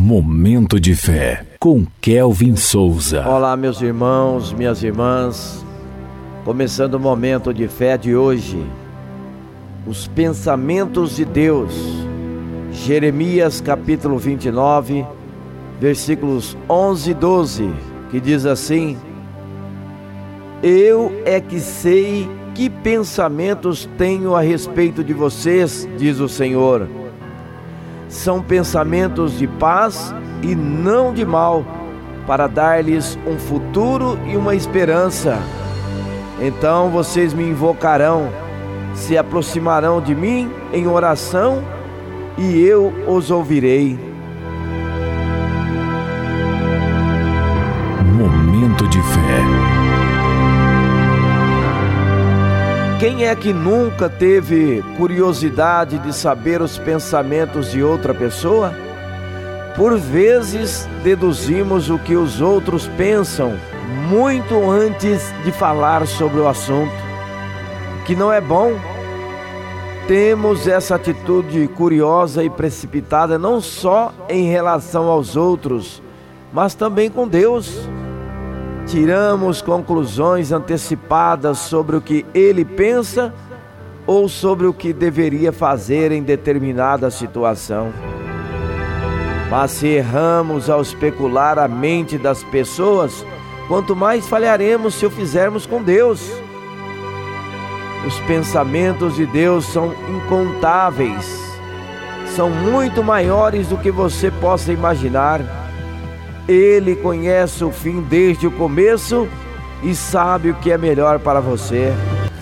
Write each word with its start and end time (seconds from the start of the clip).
Momento 0.00 0.78
de 0.78 0.94
fé 0.94 1.44
com 1.58 1.84
Kelvin 2.00 2.54
Souza. 2.54 3.28
Olá, 3.28 3.56
meus 3.56 3.82
irmãos, 3.82 4.52
minhas 4.52 4.80
irmãs. 4.80 5.66
Começando 6.44 6.94
o 6.94 7.00
momento 7.00 7.52
de 7.52 7.66
fé 7.66 7.98
de 7.98 8.14
hoje. 8.14 8.64
Os 9.88 10.06
pensamentos 10.06 11.16
de 11.16 11.24
Deus. 11.24 11.74
Jeremias 12.70 13.60
capítulo 13.60 14.18
29, 14.18 15.04
versículos 15.80 16.56
11 16.70 17.10
e 17.10 17.14
12, 17.14 17.70
que 18.12 18.20
diz 18.20 18.46
assim: 18.46 18.96
Eu 20.62 21.10
é 21.24 21.40
que 21.40 21.58
sei 21.58 22.30
que 22.54 22.70
pensamentos 22.70 23.90
tenho 23.98 24.36
a 24.36 24.40
respeito 24.40 25.02
de 25.02 25.12
vocês, 25.12 25.88
diz 25.98 26.20
o 26.20 26.28
Senhor. 26.28 26.88
São 28.08 28.42
pensamentos 28.42 29.38
de 29.38 29.46
paz 29.46 30.14
e 30.42 30.54
não 30.54 31.12
de 31.12 31.24
mal, 31.24 31.64
para 32.26 32.46
dar-lhes 32.46 33.18
um 33.26 33.38
futuro 33.38 34.18
e 34.26 34.36
uma 34.36 34.54
esperança. 34.54 35.38
Então 36.40 36.88
vocês 36.90 37.34
me 37.34 37.44
invocarão, 37.44 38.28
se 38.94 39.16
aproximarão 39.16 40.00
de 40.00 40.14
mim 40.14 40.50
em 40.72 40.86
oração 40.86 41.62
e 42.36 42.60
eu 42.60 42.92
os 43.06 43.30
ouvirei. 43.30 43.98
Momento 48.16 48.88
de 48.88 49.02
fé. 49.02 49.77
Quem 52.98 53.26
é 53.26 53.36
que 53.36 53.52
nunca 53.52 54.08
teve 54.08 54.82
curiosidade 54.96 56.00
de 56.00 56.12
saber 56.12 56.60
os 56.60 56.76
pensamentos 56.78 57.70
de 57.70 57.80
outra 57.80 58.12
pessoa? 58.12 58.74
Por 59.76 59.96
vezes 59.96 60.88
deduzimos 61.04 61.90
o 61.90 61.98
que 62.00 62.16
os 62.16 62.40
outros 62.40 62.88
pensam 62.96 63.56
muito 64.08 64.68
antes 64.68 65.32
de 65.44 65.52
falar 65.52 66.08
sobre 66.08 66.40
o 66.40 66.48
assunto, 66.48 66.92
que 68.04 68.16
não 68.16 68.32
é 68.32 68.40
bom. 68.40 68.72
Temos 70.08 70.66
essa 70.66 70.96
atitude 70.96 71.68
curiosa 71.68 72.42
e 72.42 72.50
precipitada 72.50 73.38
não 73.38 73.60
só 73.60 74.12
em 74.28 74.48
relação 74.48 75.06
aos 75.06 75.36
outros, 75.36 76.02
mas 76.52 76.74
também 76.74 77.08
com 77.08 77.28
Deus 77.28 77.88
tiramos 78.88 79.60
conclusões 79.60 80.50
antecipadas 80.50 81.58
sobre 81.58 81.96
o 81.96 82.00
que 82.00 82.24
ele 82.34 82.64
pensa 82.64 83.32
ou 84.06 84.28
sobre 84.28 84.66
o 84.66 84.72
que 84.72 84.94
deveria 84.94 85.52
fazer 85.52 86.10
em 86.10 86.22
determinada 86.22 87.10
situação. 87.10 87.92
Mas 89.50 89.72
se 89.72 89.86
erramos 89.86 90.70
ao 90.70 90.80
especular 90.80 91.58
a 91.58 91.68
mente 91.68 92.16
das 92.16 92.42
pessoas, 92.44 93.24
quanto 93.66 93.94
mais 93.94 94.26
falharemos 94.26 94.94
se 94.94 95.04
o 95.04 95.10
fizermos 95.10 95.66
com 95.66 95.82
Deus. 95.82 96.26
Os 98.06 98.18
pensamentos 98.20 99.16
de 99.16 99.26
Deus 99.26 99.66
são 99.66 99.92
incontáveis, 100.08 101.26
são 102.34 102.48
muito 102.48 103.02
maiores 103.04 103.68
do 103.68 103.76
que 103.76 103.90
você 103.90 104.30
possa 104.30 104.72
imaginar. 104.72 105.57
Ele 106.48 106.96
conhece 106.96 107.62
o 107.62 107.70
fim 107.70 108.00
desde 108.00 108.46
o 108.46 108.50
começo 108.50 109.28
e 109.82 109.94
sabe 109.94 110.50
o 110.50 110.54
que 110.54 110.72
é 110.72 110.78
melhor 110.78 111.18
para 111.18 111.40
você. 111.40 111.92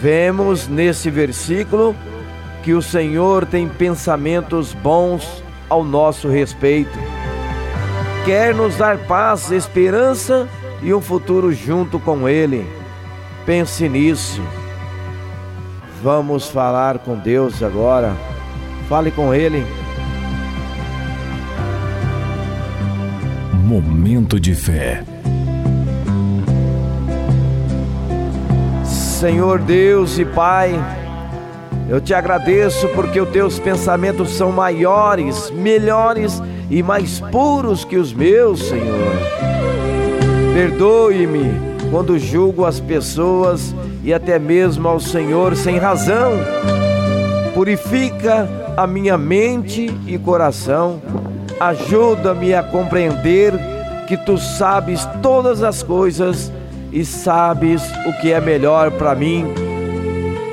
Vemos 0.00 0.66
nesse 0.66 1.08
versículo 1.08 1.94
que 2.64 2.74
o 2.74 2.82
Senhor 2.82 3.46
tem 3.46 3.68
pensamentos 3.68 4.74
bons 4.74 5.44
ao 5.68 5.84
nosso 5.84 6.28
respeito. 6.28 6.98
Quer 8.24 8.54
nos 8.54 8.76
dar 8.76 8.98
paz, 8.98 9.52
esperança 9.52 10.48
e 10.82 10.92
um 10.92 11.00
futuro 11.00 11.52
junto 11.52 12.00
com 12.00 12.28
Ele. 12.28 12.66
Pense 13.46 13.88
nisso. 13.88 14.42
Vamos 16.02 16.48
falar 16.48 16.98
com 16.98 17.14
Deus 17.14 17.62
agora. 17.62 18.12
Fale 18.88 19.12
com 19.12 19.32
Ele. 19.32 19.64
Momento 23.72 24.38
de 24.38 24.54
fé. 24.54 25.02
Senhor 28.84 29.60
Deus 29.60 30.18
e 30.18 30.26
Pai, 30.26 30.78
eu 31.88 31.98
te 31.98 32.12
agradeço 32.12 32.86
porque 32.88 33.18
os 33.18 33.30
teus 33.30 33.58
pensamentos 33.58 34.28
são 34.32 34.52
maiores, 34.52 35.50
melhores 35.52 36.42
e 36.68 36.82
mais 36.82 37.20
puros 37.32 37.82
que 37.82 37.96
os 37.96 38.12
meus, 38.12 38.62
Senhor. 38.62 39.14
Perdoe-me 40.52 41.54
quando 41.90 42.18
julgo 42.18 42.66
as 42.66 42.78
pessoas 42.78 43.74
e 44.04 44.12
até 44.12 44.38
mesmo 44.38 44.86
ao 44.86 45.00
Senhor 45.00 45.56
sem 45.56 45.78
razão. 45.78 46.32
Purifica 47.54 48.46
a 48.76 48.86
minha 48.86 49.16
mente 49.16 49.90
e 50.06 50.18
coração 50.18 51.00
Ajuda-me 51.62 52.52
a 52.52 52.60
compreender 52.60 53.52
que 54.08 54.16
tu 54.16 54.36
sabes 54.36 55.08
todas 55.22 55.62
as 55.62 55.80
coisas 55.80 56.52
e 56.90 57.04
sabes 57.04 57.80
o 58.04 58.12
que 58.20 58.32
é 58.32 58.40
melhor 58.40 58.90
para 58.90 59.14
mim. 59.14 59.46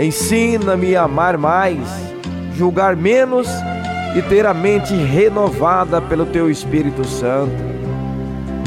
Ensina-me 0.00 0.96
a 0.96 1.04
amar 1.04 1.38
mais, 1.38 1.78
julgar 2.56 2.96
menos 2.96 3.48
e 4.16 4.22
ter 4.22 4.44
a 4.46 4.52
mente 4.52 4.94
renovada 4.94 6.02
pelo 6.02 6.26
teu 6.26 6.50
Espírito 6.50 7.04
Santo. 7.04 7.54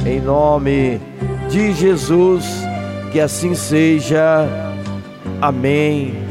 Em 0.05 0.21
nome 0.21 1.01
de 1.49 1.73
Jesus, 1.73 2.45
que 3.11 3.19
assim 3.19 3.53
seja. 3.53 4.47
Amém 5.41 6.28